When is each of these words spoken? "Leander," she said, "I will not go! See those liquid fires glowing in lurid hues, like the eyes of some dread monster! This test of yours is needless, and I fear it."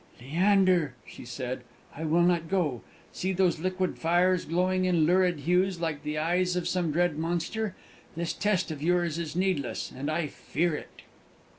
"Leander," 0.19 0.95
she 1.05 1.23
said, 1.25 1.61
"I 1.95 2.05
will 2.05 2.23
not 2.23 2.49
go! 2.49 2.81
See 3.13 3.33
those 3.33 3.59
liquid 3.59 3.99
fires 3.99 4.45
glowing 4.45 4.85
in 4.85 5.05
lurid 5.05 5.41
hues, 5.41 5.79
like 5.79 6.01
the 6.01 6.17
eyes 6.17 6.55
of 6.55 6.67
some 6.67 6.91
dread 6.91 7.19
monster! 7.19 7.75
This 8.15 8.33
test 8.33 8.71
of 8.71 8.81
yours 8.81 9.19
is 9.19 9.35
needless, 9.35 9.93
and 9.95 10.09
I 10.09 10.25
fear 10.25 10.73
it." 10.73 11.03